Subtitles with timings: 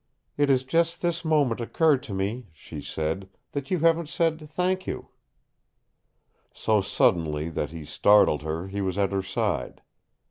[0.35, 4.87] "It has just this moment occurred to me," she said, "that you haven't said 'Thank
[4.87, 5.09] you.'"
[6.51, 9.83] So suddenly that he startled her he was at her side.